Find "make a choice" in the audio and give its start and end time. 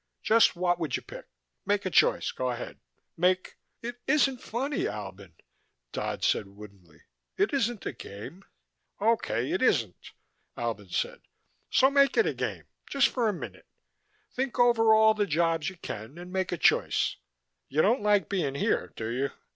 1.63-2.31, 16.33-17.17